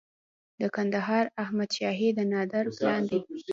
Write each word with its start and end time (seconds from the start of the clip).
د 0.59 0.61
کندهار 0.75 1.25
احمد 1.43 1.69
شاهي 1.77 2.09
د 2.17 2.19
نادر 2.33 2.65
پلان 2.77 3.01
دی 3.09 3.19